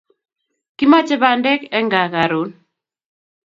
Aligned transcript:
Kimache 0.77 1.15
bandek 1.23 1.61
en 1.77 1.85
kaa 1.93 2.07
karon 2.13 2.49